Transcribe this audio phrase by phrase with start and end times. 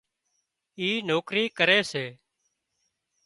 [0.79, 2.05] اي نوڪري ڪري سي